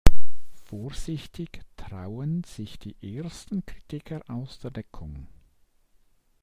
[0.65, 5.27] Vorsichtig trauen sich die ersten Kritiker aus der Deckung.